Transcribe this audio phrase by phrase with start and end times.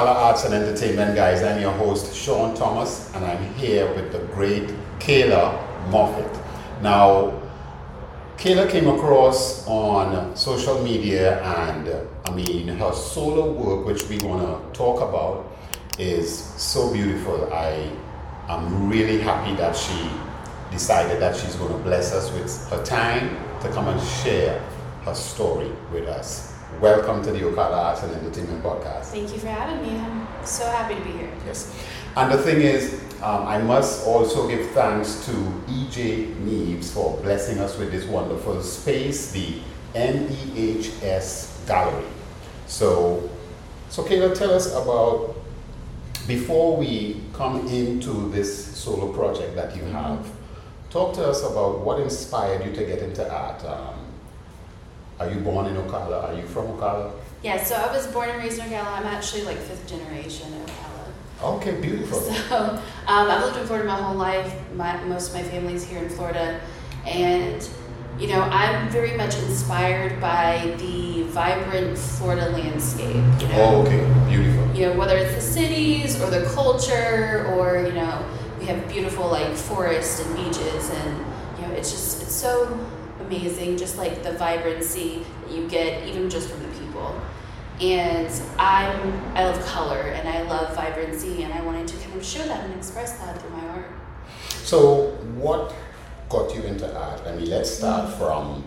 [0.00, 1.42] Ocala Arts and Entertainment, guys.
[1.42, 4.66] I'm your host, Sean Thomas, and I'm here with the great
[4.98, 5.52] Kayla
[5.90, 6.42] Moffatt.
[6.80, 7.38] Now,
[8.38, 14.40] Kayla came across on social media, and I mean, her solo work, which we want
[14.40, 15.52] to talk about,
[15.98, 17.52] is so beautiful.
[17.52, 17.92] I
[18.48, 20.08] am really happy that she
[20.70, 24.60] decided that she's going to bless us with her time to come and share
[25.04, 26.54] her story with us.
[26.78, 29.06] Welcome to the Ocala Arts and Entertainment Podcast.
[29.06, 29.98] Thank you for having me.
[29.98, 31.30] I'm so happy to be here.
[31.44, 31.74] Yes.
[32.16, 37.58] And the thing is, um, I must also give thanks to EJ Neves for blessing
[37.58, 39.60] us with this wonderful space, the
[39.94, 42.06] NEHS Gallery.
[42.66, 43.28] So,
[43.90, 45.36] so Kayla, tell us about,
[46.26, 50.26] before we come into this solo project that you have,
[50.88, 53.62] talk to us about what inspired you to get into art.
[53.66, 53.99] Um,
[55.20, 56.30] are you born in Ocala?
[56.30, 57.12] Are you from Ocala?
[57.42, 58.98] Yeah, so I was born and raised in Ocala.
[58.98, 61.56] I'm actually like fifth generation in Ocala.
[61.56, 62.20] Okay, beautiful.
[62.20, 64.50] So um, I've lived in Florida my whole life.
[64.74, 66.58] My, most of my family's here in Florida.
[67.06, 67.68] And,
[68.18, 73.14] you know, I'm very much inspired by the vibrant Florida landscape.
[73.14, 73.56] You know?
[73.56, 74.74] Oh, okay, beautiful.
[74.74, 78.24] You know, whether it's the cities or the culture or, you know,
[78.58, 81.18] we have beautiful like forests and beaches and,
[81.58, 82.78] you know, it's just, it's so
[83.34, 87.14] amazing, just like the vibrancy that you get even just from the people.
[87.80, 88.28] And
[88.58, 92.42] I'm I love color and I love vibrancy and I wanted to kind of show
[92.44, 93.86] that and express that through my art.
[94.64, 95.72] So what
[96.28, 97.22] got you into art?
[97.26, 98.18] I mean, let's start Mm.
[98.18, 98.64] from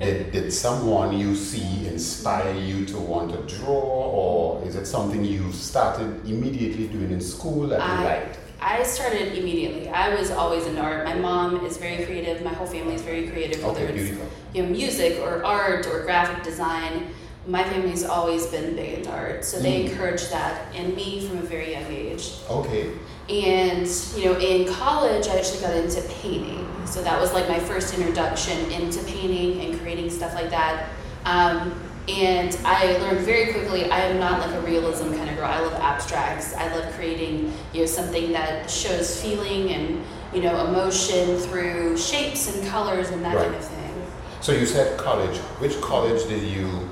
[0.00, 5.24] did, did someone you see inspire you to want to draw, or is it something
[5.24, 8.38] you started immediately doing in school that you I- liked?
[8.60, 9.88] I started immediately.
[9.88, 11.04] I was always into art.
[11.04, 12.42] My mom is very creative.
[12.42, 14.28] My whole family is very creative, whether Okay, it's beautiful.
[14.52, 17.08] you know music or art or graphic design.
[17.46, 19.90] My family's always been big into art, so they Mm.
[19.90, 22.32] encouraged that in me from a very young age.
[22.50, 22.90] Okay.
[23.30, 23.86] And
[24.16, 26.66] you know, in college, I actually got into painting.
[26.84, 30.88] So that was like my first introduction into painting and creating stuff like that.
[31.24, 31.72] Um,
[32.08, 35.46] and I learned very quickly I am not like a realism kind of girl.
[35.46, 36.54] I love abstracts.
[36.54, 40.02] I love creating you know something that shows feeling and
[40.32, 43.44] you know emotion through shapes and colors and that Right.
[43.44, 44.06] kind of thing.
[44.40, 45.36] So you said college.
[45.60, 46.88] Which college did you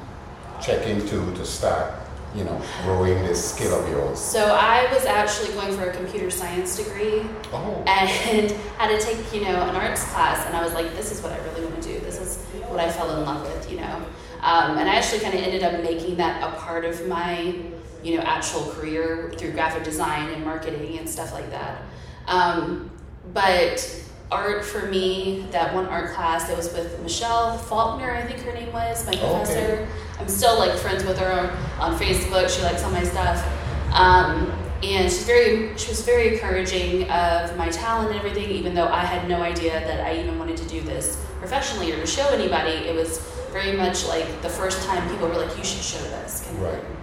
[0.61, 1.95] check into to start,
[2.35, 4.19] you know, growing this skill of yours?
[4.19, 7.23] So I was actually going for a computer science degree
[7.53, 7.83] Oh.
[7.87, 11.23] and had to take you know an arts class and i was like this is
[11.23, 13.79] what i really want to do this is what i fell in love with you
[13.79, 14.03] know
[14.43, 17.55] um, and i actually kind of ended up making that a part of my
[18.03, 21.83] you know actual career through graphic design and marketing and stuff like that.
[22.29, 22.91] Um,
[23.35, 28.41] but art for me that one art class it was with michelle faulkner i think
[28.41, 29.21] her name was my Okay.
[29.21, 29.89] professor.
[30.19, 32.49] I'm still like friends with her on facebook.
[32.49, 33.45] She likes all my stuff.
[33.93, 34.51] Um,
[34.83, 39.01] and she's very she was very encouraging of my talent and everything even though i
[39.05, 42.73] had no idea that i even wanted to do this professionally or to show anybody.
[42.89, 43.19] It was
[43.53, 46.63] very much like the first time people were like you should show this kind of
[46.63, 46.73] Right.
[46.83, 46.97] thing.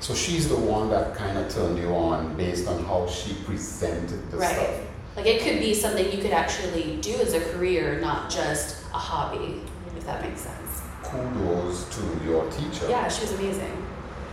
[0.00, 4.30] So she's the one that kind of turned you on based on how she presented
[4.30, 4.54] the Right.
[4.54, 4.70] stuff.
[5.16, 8.98] like it could be something you could actually do as a career not just a
[8.98, 9.62] hobby
[9.96, 12.86] if that makes sense Kudos to your teacher.
[12.88, 13.82] yeah she was amazing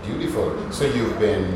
[0.06, 0.44] Beautiful.
[0.50, 0.72] Mm-hmm.
[0.72, 1.48] So you've been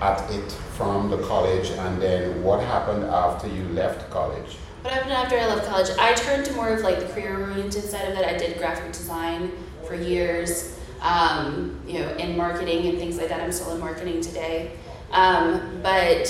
[0.00, 4.58] at it from the college, and then what happened after you left college?
[4.86, 5.88] What happened after I left college?
[5.98, 8.24] I turned to more of like the career-oriented side of it.
[8.24, 9.50] I did graphic design
[9.84, 13.40] for years, um, you know, in marketing and things like that.
[13.40, 14.70] I'm still in marketing today.
[15.10, 16.26] Um, but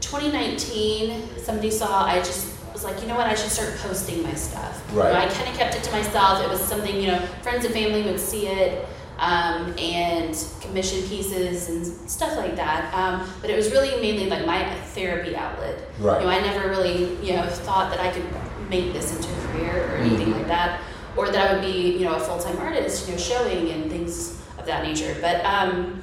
[0.00, 4.32] 2019, somebody saw I just was like, you know what, I should start posting my
[4.32, 4.82] stuff.
[4.90, 6.42] You know, I kind of kept it to myself.
[6.42, 11.68] It was something, you know, friends and family would see it um, and commission pieces
[11.68, 12.92] and stuff like that.
[12.94, 15.76] Um, but it was really mainly like my therapy outlet.
[15.98, 16.20] Right.
[16.20, 18.24] You know, I never really, you know, thought that I could
[18.70, 20.38] make this into a career or anything Mhm.
[20.38, 20.80] like that,
[21.16, 23.90] or that I would be, you know, a full time artist, you know, showing and
[23.90, 25.16] things of that nature.
[25.20, 26.02] But um,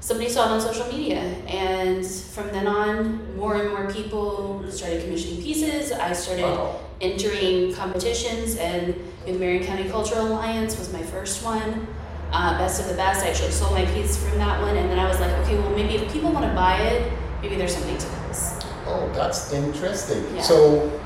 [0.00, 1.18] somebody saw it on social media,
[1.48, 5.92] and from then on, more and more people started commissioning pieces.
[5.92, 6.76] I started Wow.
[7.00, 8.94] entering competitions, and
[9.26, 11.86] the Marion County Cultural Alliance was my first one.
[12.32, 13.24] Uh, best of the best.
[13.24, 15.70] I actually sold my piece from that one, and then I was like, okay, well,
[15.70, 18.54] maybe if people want to buy it, maybe there's something to this.
[18.86, 20.24] Oh, that's interesting.
[20.34, 20.42] Yeah.
[20.42, 21.00] So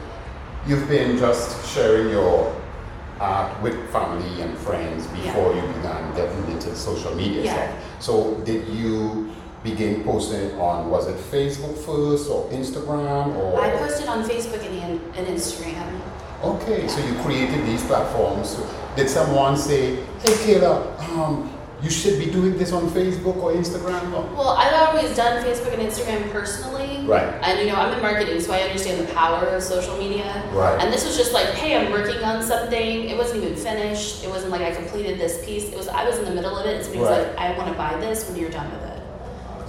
[0.67, 2.55] you've been just sharing your
[3.21, 7.55] art with family and friends before you began getting into social media Yeah.
[7.55, 7.85] stuff.
[8.01, 9.31] So did you
[9.63, 15.01] begin posting on was it Facebook first or Instagram or I posted on Facebook and,
[15.17, 16.01] and Instagram.
[16.43, 18.61] Okay, so you created these platforms.
[18.97, 21.51] Did someone say, "Hey, Kayla, um,
[21.83, 24.13] you should be doing this on Facebook or Instagram.
[24.13, 24.23] Or?
[24.37, 27.05] Well, I've always done Facebook and Instagram personally.
[27.07, 27.27] Right.
[27.43, 30.45] And you know, I'm in marketing, so I understand the power of social media.
[30.53, 30.81] Right.
[30.81, 33.09] And this was just like, hey, I'm working on something.
[33.11, 34.23] It wasn't even finished.
[34.25, 35.65] It wasn't like I completed this piece.
[35.71, 37.27] It was I was in the middle of it, was Right.
[37.27, 39.03] like, I want to buy this when you're done with it.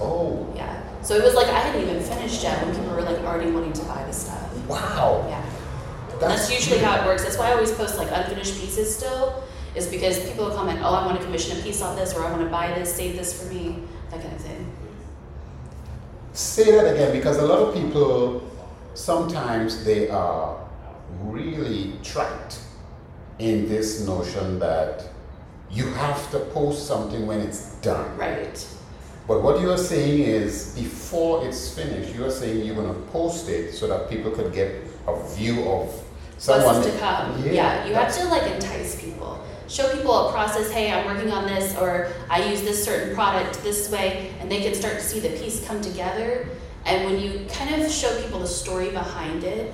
[0.00, 0.80] Oh, Yeah.
[1.02, 3.72] So it was like I hadn't even finished yet when people were like already wanting
[3.74, 4.40] to buy the stuff.
[4.68, 5.26] wow.
[5.28, 5.44] Yeah.
[6.20, 7.24] That's, usually how it works.
[7.24, 9.42] That's why I always post like unfinished pieces still,
[9.74, 12.24] is because people will comment, oh, I want to commission a piece on this, or
[12.24, 14.72] I want to buy this, save this for me, that kind of thing.
[16.32, 18.42] Say that again because a lot of people
[18.94, 20.58] sometimes they are
[21.22, 22.60] really trapped
[23.38, 25.04] in this notion that
[25.70, 28.16] you have to post something when it's done.
[28.16, 28.66] Right.
[29.26, 33.00] But what you are saying is before it's finished, you are saying you're going to
[33.10, 36.02] post it so that people could get a view of
[36.38, 37.42] someone What's to come.
[37.44, 39.42] Yeah, you have to like entice people.
[39.68, 43.62] Show people a process, hey, I'm working on this, or I use this certain product
[43.62, 46.46] this way, and they can start to see the piece come together.
[46.84, 49.72] And when you kind of show people the story behind it,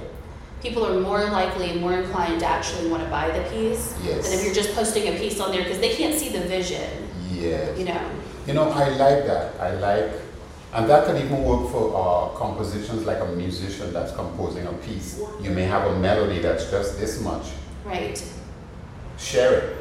[0.62, 4.28] people are more likely and more inclined to actually want to buy the piece Yes.
[4.28, 6.88] than if you're just posting a piece on there because they can't see the vision,
[7.32, 7.74] Yeah.
[7.74, 8.00] you know.
[8.46, 9.54] You know, I like that.
[9.58, 10.10] I like,
[10.72, 15.20] and that could even work for uh, compositions like a musician that's composing a piece.
[15.42, 17.46] You may have a melody that's just this much.
[17.84, 18.22] Right.
[19.18, 19.76] Share it.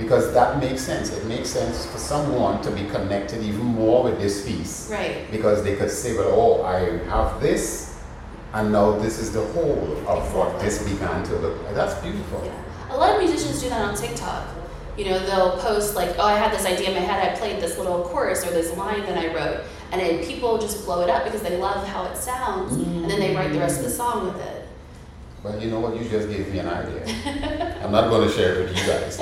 [0.00, 1.12] Because that makes sense.
[1.12, 4.88] It makes sense for someone to be connected even more with this piece.
[4.90, 5.30] Right.
[5.30, 8.00] Because they could say, well, oh, I have this,
[8.54, 11.74] and now this is the whole of what this began to look like.
[11.74, 12.42] That's beautiful.
[12.44, 12.96] Yeah.
[12.96, 14.48] A lot of musicians do that on TikTok.
[14.96, 17.32] You know, they'll post like, "Oh, I had this idea in my head.
[17.32, 19.60] I played this little chorus or this line that I wrote,"
[19.92, 23.20] and then people just blow it up because they love how it sounds, and then
[23.20, 24.66] they write the rest of the song with it.
[25.42, 25.96] But you know what?
[25.96, 27.06] You just gave me an idea.
[27.90, 29.16] I'm not going to share it with you guys.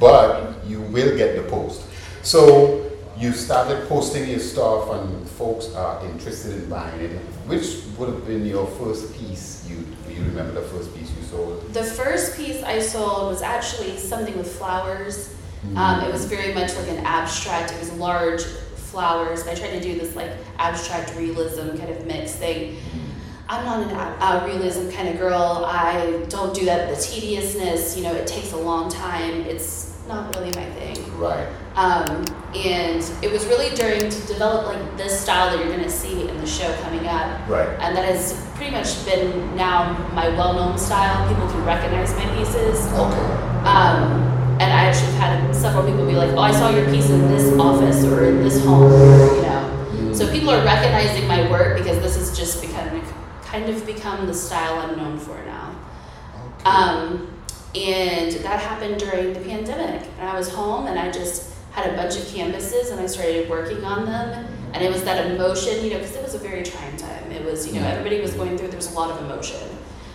[0.00, 1.82] but you will get the post.
[2.22, 7.12] So you started posting your stuff, and folks are interested in buying it.
[7.46, 9.64] Which would have been your first piece?
[9.70, 11.72] You you remember the first piece you sold?
[11.72, 15.36] The first piece I sold was actually something with flowers.
[15.76, 17.72] Um, it was very much like an abstract.
[17.72, 18.42] It was large
[18.90, 19.46] flowers.
[19.46, 22.78] I tried to do this like abstract realism kind of mix thing.
[23.50, 23.90] I'm not an
[24.22, 25.64] uh, realism kind of girl.
[25.66, 26.94] I don't do that.
[26.94, 29.40] The tediousness, you know, it takes a long time.
[29.40, 31.18] It's not really my thing.
[31.18, 31.48] Right.
[31.74, 32.24] Um,
[32.54, 36.28] and it was really during to develop like this style that you're going to see
[36.28, 37.48] in the show coming up.
[37.48, 37.68] Right.
[37.80, 41.26] And that has pretty much been now my well-known style.
[41.28, 42.86] People can recognize my pieces.
[42.92, 43.26] Okay.
[43.66, 44.30] Um,
[44.60, 47.26] and I actually have had several people be like, "Oh, I saw your piece in
[47.26, 50.12] this office or in this home," or, you know.
[50.12, 52.60] So people are recognizing my work because this is just
[53.50, 55.74] kind of become the style I'm known for now.
[56.60, 56.70] Okay.
[56.70, 57.34] Um,
[57.74, 60.08] and that happened during the pandemic.
[60.18, 63.48] And I was home and I just had a bunch of canvases and I started
[63.48, 64.46] working on them.
[64.72, 67.30] And it was that emotion, you know, because it was a very trying time.
[67.32, 69.68] It was, you know, everybody was going through, there was a lot of emotion.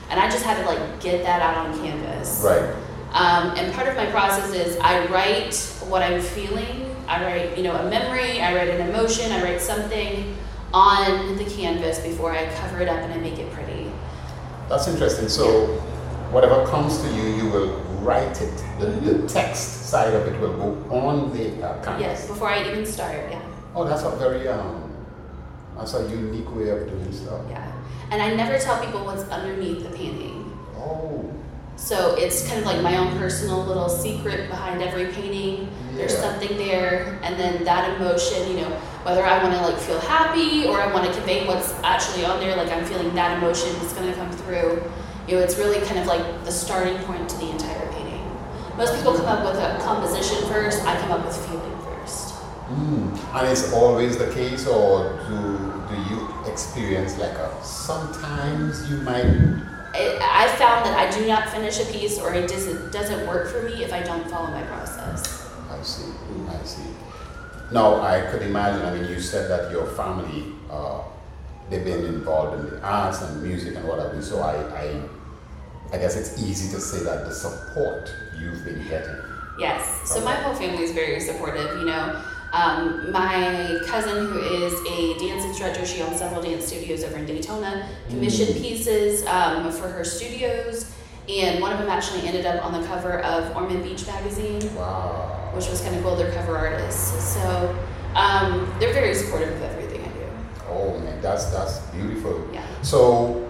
[0.10, 2.42] And I just had to like get that out on canvas.
[2.44, 2.76] right.
[3.12, 5.56] Um, and part of my process is I write
[5.88, 6.94] what I'm feeling.
[7.08, 8.42] I write, you know, a memory.
[8.42, 9.32] I write an emotion.
[9.32, 10.36] I write something
[10.76, 13.90] on the canvas before I cover it up and I make it pretty.
[14.68, 15.30] That's interesting.
[15.30, 15.68] So,
[16.32, 18.64] whatever comes to you, you will write it.
[18.80, 22.02] The, the text side of it will go on the uh, canvas.
[22.02, 23.16] Yes, before I even start.
[23.32, 23.42] Yeah,
[23.74, 24.92] Oh, that's a very um,
[25.78, 27.42] that's a unique way of doing stuff.
[27.50, 27.72] yeah.
[28.12, 30.52] And I never tell people what's underneath the painting.
[30.78, 31.30] Oh,
[31.78, 35.70] So it's kind of like my own personal little secret behind every painting.
[35.96, 36.22] There's Yeah.
[36.22, 38.72] something there, and then that emotion, you know,
[39.04, 42.40] whether I want to like feel happy or I want to convey what's actually on
[42.40, 44.84] there, like I'm feeling that emotion is going to come through.
[45.28, 48.22] You know, it's really kind of like the starting point to the entire painting.
[48.78, 50.84] Most people come up with a composition first.
[50.86, 52.34] I come up with feeling first.
[52.70, 53.40] mm.
[53.40, 55.38] and it's always the case, or do
[55.90, 56.20] do you
[56.52, 59.26] experience like a sometimes you might?
[59.94, 63.48] I I found that I do not finish a piece or it doesn't doesn't work
[63.52, 65.45] for me if I don't follow my process.
[65.86, 66.12] See,
[66.50, 66.82] I see.
[67.72, 68.86] Now I could imagine.
[68.86, 71.04] I mean, you said that your family uh,
[71.70, 74.22] they've been involved in the arts and music and what have you.
[74.22, 75.02] So I, I
[75.94, 79.16] I guess it's easy to say that the support you've been getting.
[79.60, 80.02] Yes.
[80.10, 81.80] So my whole family is very supportive.
[81.80, 87.04] You know, um, my cousin who is a dance instructor, she owns several dance studios
[87.04, 90.92] over in Daytona, commissioned pieces um, for her studios,
[91.30, 95.45] and one of them actually ended up on the cover of Ormond Beach magazine, Wow.
[95.56, 96.16] Which was kind of cool.
[96.16, 97.76] They're cover artists, so
[98.16, 100.28] um, they're very supportive of everything I do.
[100.70, 102.48] Oh man, that's that's beautiful.
[102.54, 102.66] Yeah.
[102.82, 103.50] So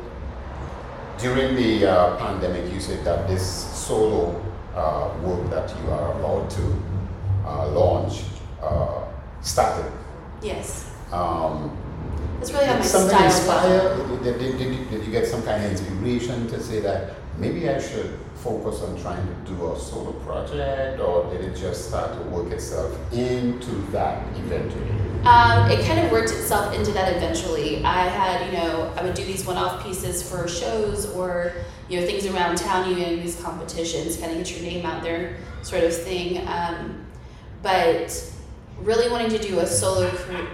[1.17, 4.41] during the uh, pandemic, you said that this solo
[4.75, 6.83] uh, work that you are about to
[7.45, 8.23] uh, launch
[8.61, 9.05] uh,
[9.41, 9.91] started.
[10.41, 10.91] Yes.
[11.11, 11.77] Um,
[12.45, 14.19] That's really did my something style inspire?
[14.23, 17.67] Did, did, did, you- did you get some kind of inspiration to say that maybe
[17.69, 22.13] I should focus on trying to do a solo project, or did it just start
[22.13, 24.89] to work itself into that eventually?
[25.25, 27.83] Um, it kind of worked itself into that eventually.
[27.83, 31.53] I had, you know, I would do these one-off pieces for shows or,
[31.89, 35.01] you know, things around town, you know, these competitions, kind of get your name out
[35.01, 36.47] there, sort of thing.
[36.47, 37.05] Um,
[37.63, 38.11] but
[38.79, 40.11] really wanting to do a solo,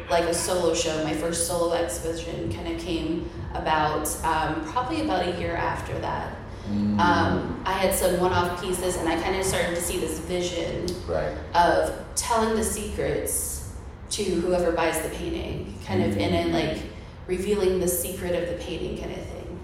[0.09, 5.27] like a solo show, my first solo exhibition kind of came about um, probably about
[5.27, 6.35] a year after that.
[6.69, 10.85] Um, I had some one-off pieces, and I kind of started to see this vision
[11.05, 11.35] Right.
[11.53, 13.73] of telling the secrets
[14.11, 16.77] to whoever buys the painting, kind of in a like
[17.27, 19.59] revealing the secret of the painting kind of thing.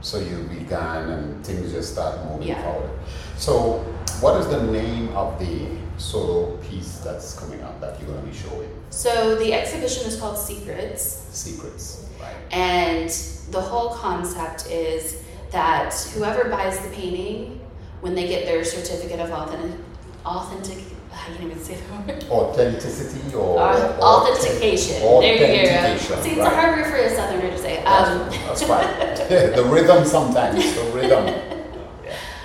[0.00, 2.62] So you began and things just start moving Yeah.
[2.62, 2.90] forward.
[3.36, 3.84] So
[4.20, 8.26] what is the name of the solo piece that's coming up that you're going to
[8.26, 8.68] be showing?
[8.90, 12.34] So the exhibition is called Secrets, Secrets, right?
[12.50, 13.08] and
[13.50, 17.60] the whole concept is that whoever buys the painting,
[18.00, 19.78] when they get their certificate of authentic,
[20.24, 20.78] authentic,
[21.12, 22.24] I can't even say the word.
[22.30, 25.00] Authenticity or Uh, authen- authentication.
[25.00, 26.20] There you go.
[26.22, 26.52] See, it's right.
[26.52, 27.82] hard word for a southerner to say.
[27.84, 28.86] Um, That's fine.
[29.56, 31.57] the rhythm sometimes, the rhythm.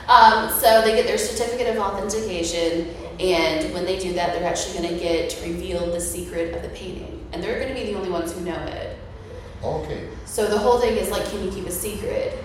[0.07, 4.77] Um, so they get their certificate of authentication, and when they do that, they're actually
[4.79, 7.98] going to get revealed the secret of the painting, and they're going to be the
[7.98, 8.98] only ones who know it.
[9.63, 10.10] Okay.
[10.25, 12.43] So the whole thing is like, can you keep a secret?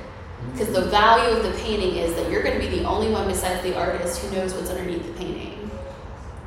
[0.53, 3.27] Because the value of the painting is that you're going to be the only one
[3.27, 5.69] besides the artist who knows what's underneath the painting.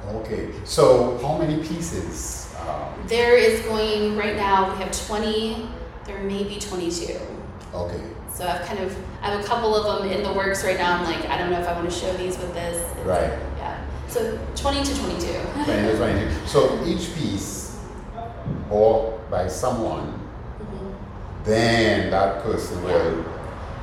[0.07, 0.49] Okay.
[0.63, 2.53] So how many pieces?
[2.61, 4.71] Um, There is going right now.
[4.73, 5.67] We have 20.
[6.05, 7.17] There may be 22.
[7.73, 8.01] okay.
[8.33, 10.97] So I've kind of I have a couple of them in the works right now.
[10.97, 12.81] I'm like, I don't know if I want to show these with this.
[13.05, 13.37] Right.
[13.57, 13.77] Yeah.
[14.07, 15.27] So 20 to 22.
[15.65, 16.47] 20 to 22.
[16.47, 17.77] So each piece
[18.69, 20.19] bought by someone,
[20.59, 20.93] Mhm.
[21.43, 23.23] then that person will.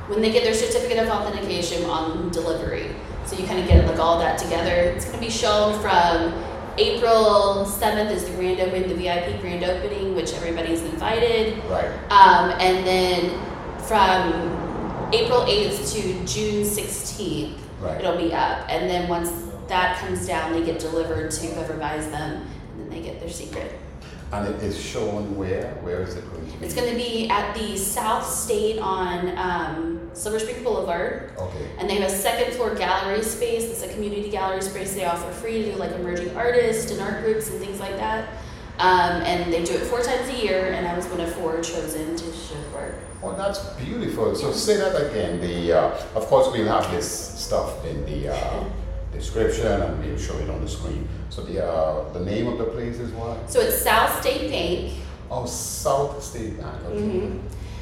[0.07, 2.95] when they get their certificate of authentication on delivery.
[3.25, 4.73] So you kind of get like all that together.
[4.73, 6.33] It's going to be shown from
[6.79, 11.61] April 7th is the grand opening, the VIP grand opening, which everybody's invited.
[11.69, 11.85] Right.
[12.09, 13.39] Um, and then
[13.89, 17.99] from April 8th to June 16th, Right.
[17.99, 18.67] it'll be up.
[18.69, 19.31] And then once
[19.67, 23.31] that comes down, they get delivered to whoever buys them, and then they get their
[23.31, 23.79] secret.
[24.31, 25.71] And it is shown where?
[25.81, 26.63] Where is it going to be?
[26.63, 31.31] It's going to be at the South State on um, Silver Spring Boulevard.
[31.39, 31.67] Okay.
[31.79, 33.63] And they have a second floor gallery space.
[33.63, 37.23] It's a community gallery space they offer free to do like emerging artists and art
[37.23, 38.29] groups and things like that.
[38.79, 41.59] Um, and they do it four times a year, and I was one of four
[41.61, 42.25] chosen to
[42.73, 42.95] work.
[43.21, 44.33] Oh, that's beautiful.
[44.35, 45.41] So say that again.
[45.41, 48.63] The uh, of course we'll have this stuff in the uh,
[49.11, 51.07] description and we'll show it on the screen.
[51.29, 53.51] So the uh, the name of the place is what?
[53.51, 54.93] So it's South State Bank.
[55.29, 56.81] Oh, South State Bank.
[56.85, 56.99] Okay.
[57.01, 57.39] Mhm.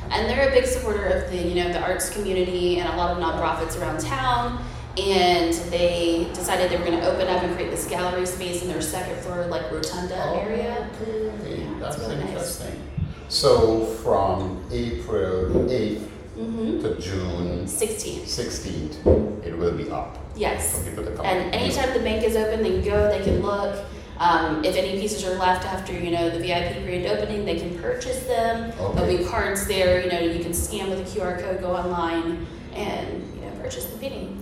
[0.10, 3.12] and they're a big supporter of the you know the arts community and a lot
[3.12, 4.66] of nonprofits around town.
[4.98, 8.68] And they decided they were going to open up and create this gallery space in
[8.68, 10.90] their second floor like rotunda area.
[11.02, 12.30] Okay, that's really nice.
[12.30, 12.82] interesting.
[13.30, 16.02] So from April 8th
[16.38, 16.82] Mm-hmm.
[16.84, 18.26] to June 16th.
[18.26, 20.78] 16th, it will be up Yes.
[20.78, 21.26] for people to come.
[21.26, 23.84] And anytime the bank is open, they can go, they can look.
[24.20, 27.76] Um, if any pieces are left after, you know, the VIP grand opening, they can
[27.80, 28.72] purchase them.
[28.94, 32.46] There'll be cards there, you know, you can scan with a QR code, go online,
[32.74, 34.37] and, you know, purchase the painting.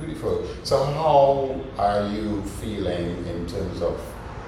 [0.00, 0.46] Beautiful.
[0.64, 4.00] So how are you feeling in terms of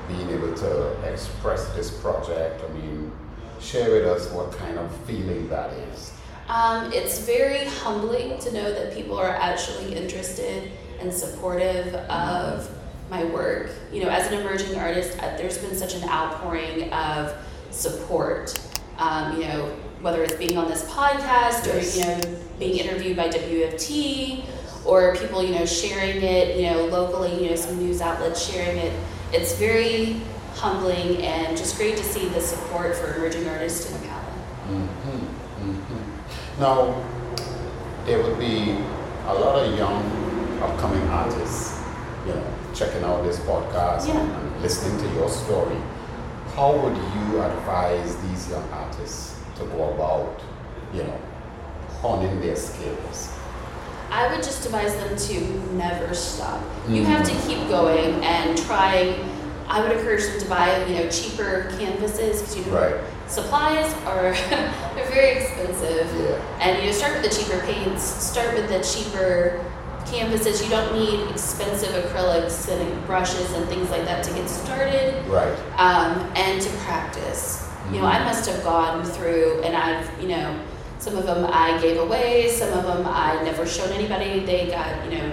[0.08, 2.62] being able to express this project?
[2.68, 3.12] I mean,
[3.60, 6.12] share with us what kind of feeling that is.
[6.48, 12.70] Um, it's very humbling to know that people are actually interested and supportive of
[13.10, 13.70] my work.
[13.92, 17.34] You know, as an emerging artist, uh, there's been such an outpouring of
[17.70, 18.58] support.
[18.98, 19.66] Um, you know,
[20.00, 24.44] whether it's being on this podcast or you know being interviewed by WFT
[24.85, 28.78] or people you know sharing it, you know, locally, you know, some news outlets sharing
[28.78, 28.92] it.
[29.33, 30.21] It's very
[30.54, 34.33] humbling and just great to see the support for emerging artists in Ocala.
[34.66, 35.25] hmm
[35.61, 37.02] hmm Now,
[38.06, 38.76] there would be
[39.26, 40.02] a lot of young
[40.62, 41.78] upcoming artists,
[42.26, 44.21] you know, checking out this podcast Yeah.
[44.21, 45.76] and listening to your story.
[46.54, 50.40] How would you advise these young artists to go about,
[50.95, 51.18] you know,
[52.00, 53.30] honing their skills?
[54.10, 56.62] I would just advise them to never stop.
[56.88, 59.28] You have to keep going and trying.
[59.68, 63.00] I would encourage them to buy, you know, cheaper canvases because you know Right.
[63.26, 64.32] supplies are
[64.94, 66.06] they're very expensive.
[66.20, 66.58] Yeah.
[66.60, 68.02] And you know, start with the cheaper paints.
[68.02, 69.64] Start with the cheaper
[70.06, 70.62] canvases.
[70.62, 75.58] You don't need expensive acrylics and brushes and things like that to get started Right.
[75.78, 77.68] um, and to practice.
[77.92, 80.58] You know, I must have gone through, and I've, you know,
[80.98, 84.40] some of them I gave away, some of them I never showed anybody.
[84.40, 85.32] They got, you know,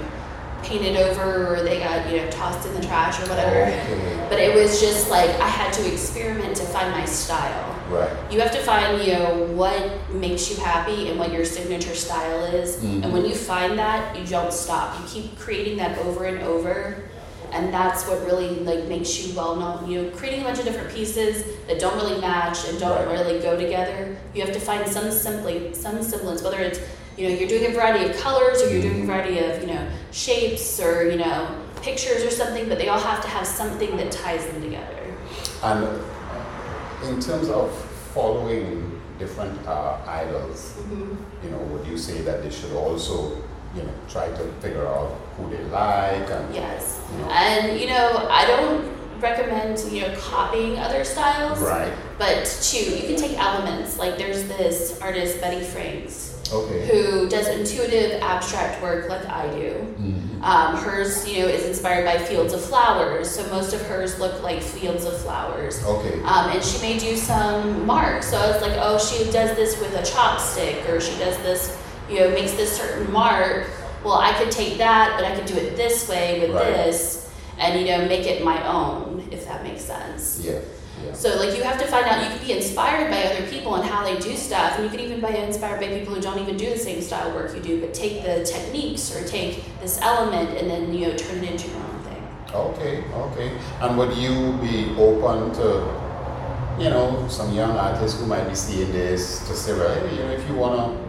[0.64, 3.64] painted over or they got, you know, tossed in the trash or whatever.
[3.64, 4.26] Okay.
[4.30, 7.70] But it was just like I had to experiment to find my style.
[7.90, 8.10] Right.
[8.32, 12.46] You have to find, you know, what makes you happy and what your signature style
[12.46, 12.78] is.
[12.78, 13.04] Mhm.
[13.04, 14.96] And when you find that, you don't stop.
[15.00, 17.04] You keep creating that over and over.
[17.52, 19.90] And that's what really like makes you well known.
[19.90, 23.18] You know, creating a bunch of different pieces that don't really match and don't Right.
[23.20, 24.16] really go together.
[24.34, 26.80] You have to find some simply some semblance, whether it's
[27.18, 29.68] you know, you're doing a variety of colors or you're doing a variety of, you
[29.68, 31.48] know, shapes or, you know,
[31.84, 35.16] pictures or something, but they all have to have something that ties them together.
[35.64, 35.86] And
[37.04, 37.72] in terms of
[38.16, 40.76] following different uh, idols,
[41.44, 43.38] you know, would you say that they should also,
[43.76, 47.00] you know, try to figure out who they like and Yes.
[47.12, 51.92] you know, And you know, I don't recommend you know copying other styles, right?
[52.18, 53.98] but to you can take elements.
[53.98, 56.86] Like there's this artist Betty Franks Okay.
[56.88, 59.96] who does intuitive abstract work like I do.
[60.00, 60.44] Mhm.
[60.44, 64.44] Um, hers, you know, is inspired by fields of flowers, so most of hers look
[64.44, 65.82] like fields of flowers.
[65.86, 66.20] Okay.
[66.26, 68.30] Um, and she made you some marks.
[68.30, 71.78] So I was like, oh, she does this with a chopstick, or she does this,
[72.10, 73.68] you know, makes this certain mark.
[74.04, 76.66] Well, I could take that, but I could do it this way with Right.
[76.66, 80.42] this, and you know, make it my own, if that makes sense.
[80.44, 80.60] Yeah.
[81.06, 81.14] Yeah.
[81.14, 82.22] So like you have to find out.
[82.24, 85.00] You can be inspired by other people and how they do stuff, and you can
[85.02, 87.82] even be inspired by people who don't even do the same style work you do,
[87.82, 91.68] but take the techniques or take this element and then you know turn it into
[91.70, 92.24] your own thing.
[92.54, 93.52] Okay, okay.
[93.82, 95.84] And would you be open to,
[96.80, 100.30] you know, some young artists who might be seeing this to say, well, you know,
[100.32, 101.03] if you want to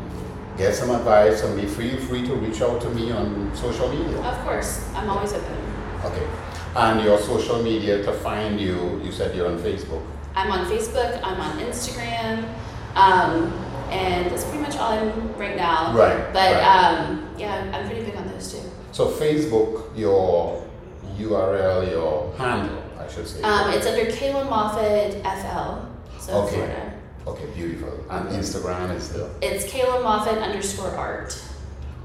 [0.57, 4.19] get some advice from me, feel free to reach out to me on social media.
[4.23, 5.57] Of course, I'm always open.
[6.05, 6.27] Okay.
[6.77, 10.03] And your social media to find you, you said you're on Facebook.
[10.35, 12.45] I'm on Facebook, I'm on Instagram,
[12.97, 13.53] um,
[13.91, 15.95] and that's pretty much all I'm right now.
[15.97, 16.63] Right, But right.
[16.65, 18.69] um, yeah, I'm pretty big on those too.
[18.93, 20.65] So Facebook, your
[21.19, 23.43] URL, your handle, I should say.
[23.43, 25.87] Um, it's under Kayla Moffatt FL,
[26.21, 26.57] so Okay.
[26.57, 26.94] Florida.
[27.27, 27.93] Okay, beautiful.
[28.11, 31.37] And Instagram is the, It's Kayla Moffatt underscore art.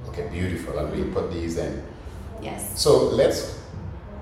[0.07, 0.77] okay, beautiful.
[0.79, 1.83] And we put these in.
[2.41, 2.79] Yes.
[2.81, 3.59] So let's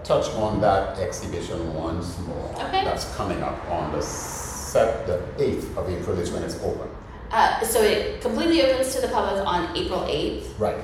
[0.04, 2.50] touch on that exhibition once more.
[2.66, 2.84] Okay.
[2.84, 6.90] That's coming up on the set, the 8th of April is when it's open.
[7.30, 10.78] Uh, so it completely opens to the public on April 8th, Right.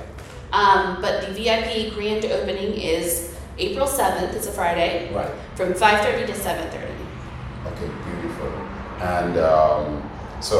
[0.52, 4.34] um, but the VIP grand opening is April 7th.
[4.34, 5.30] It's a Friday Right.
[5.56, 6.94] from 5:30 to 7:30.
[7.66, 8.52] Okay, beautiful.
[9.00, 10.03] And um,
[10.44, 10.58] so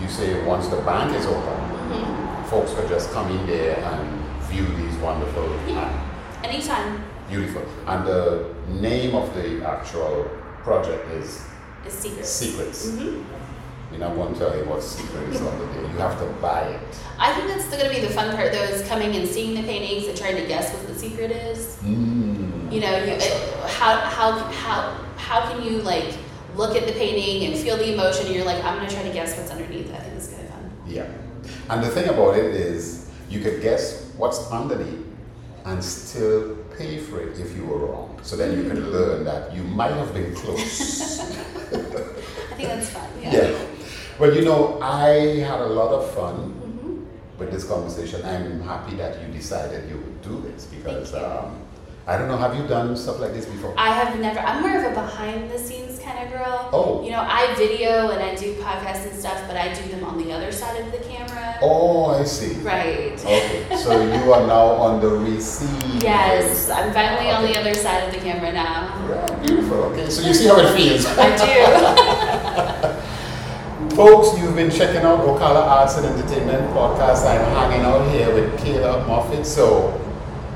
[0.00, 1.58] you say once the bank is open,
[1.90, 2.46] Mhm.
[2.52, 4.02] folks could just come in there and
[4.50, 5.88] view these wonderful Yeah.
[6.42, 7.62] Anytime beautiful.
[7.86, 8.22] And the
[8.68, 10.26] name of the actual
[10.64, 11.28] project is
[11.88, 12.26] secret.
[12.26, 12.90] Secrets.
[12.90, 13.22] hmm
[13.90, 15.82] We're not going to tell you what secret is on the day.
[15.92, 16.80] You have to buy it.
[17.18, 19.64] I think that's going to be the fun part, though, is coming and seeing the
[19.72, 21.76] paintings and trying to guess what the secret is.
[21.84, 22.72] Mm.
[22.72, 23.34] You know, you, it,
[23.78, 24.28] how how
[24.64, 24.78] how
[25.18, 26.10] how can you like
[26.56, 28.26] look at the painting and feel the emotion?
[28.26, 29.94] And you're like, I'm going to try to guess what's underneath it.
[29.94, 30.70] I think it's kind of fun.
[30.86, 31.10] Yeah.
[31.70, 35.06] And the thing about it is, you could guess what's underneath
[35.64, 38.18] and still pay for it if you were wrong.
[38.22, 41.20] So then you can learn that you might have been close.
[41.20, 43.08] I think that's fun.
[43.20, 43.32] Yeah.
[43.32, 43.66] yeah.
[44.18, 47.04] Well, you know, I had a lot of fun hmm
[47.38, 48.24] with this conversation.
[48.24, 51.58] I'm happy that you decided you would do this because um,
[52.06, 53.74] I don't know, have you done stuff like this before?
[53.78, 54.40] I have never.
[54.40, 56.68] I'm more of a behind the scenes kind of girl.
[56.72, 57.02] Oh.
[57.04, 60.18] You know, I video and I do podcasts and stuff, but I do them on
[60.18, 61.58] the other side of the camera.
[61.62, 62.54] Oh, I see.
[62.60, 63.12] Right.
[63.12, 66.02] Okay, so you are now on the receive.
[66.02, 68.90] Yes, I'm finally on the other side of the camera now.
[69.08, 69.84] Yeah, beautiful.
[69.94, 71.06] Okay, so you see how it feels.
[71.06, 72.98] I do.
[73.96, 77.26] Folks, you've been checking out Ocala Arts and Entertainment Podcast.
[77.26, 79.44] I'm hanging out here with Kayla Moffatt.
[79.44, 80.01] So,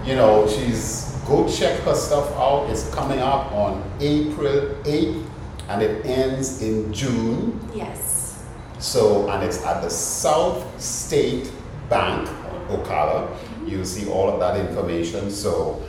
[0.06, 2.70] you know, she's go check her stuff out.
[2.70, 5.26] It's coming up on April 8th
[5.68, 7.58] and it ends in June.
[7.74, 8.44] yes.
[8.78, 11.50] So, and it's at the South State
[11.88, 12.28] Bank,
[12.68, 13.26] Ocala.
[13.26, 13.68] Mm-hmm.
[13.68, 15.30] You'll see all of that information.
[15.30, 15.82] So,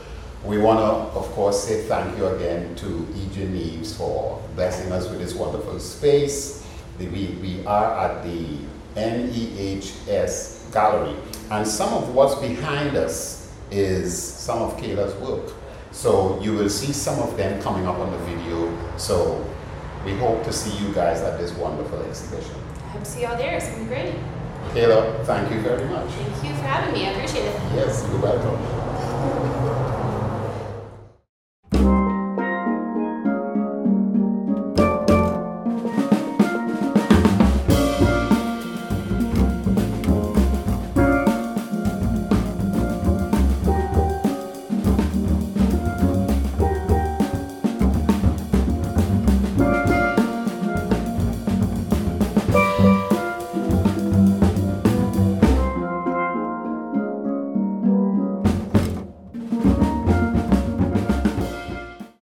[0.44, 3.46] we want to, of course, say thank you again to E.J.
[3.48, 6.66] Neves for blessing us with this wonderful space.
[6.98, 7.06] We,
[7.42, 8.58] we are at the
[8.96, 11.14] NEHS Gallery,
[11.50, 13.37] and some of what's behind us
[13.70, 15.52] is some of Kayla's work.
[15.90, 18.72] So, you will see some of them coming up on the video.
[18.98, 19.44] So,
[20.04, 22.54] we hope to see you guys at this wonderful exhibition.
[22.84, 23.56] I hope to see y'all there.
[23.56, 24.14] It's gonna be great.
[24.72, 26.10] Kayla, thank you very much.
[26.10, 27.06] Thank you for having me.
[27.06, 27.54] I appreciate it.
[27.74, 29.87] Yes, you're welcome.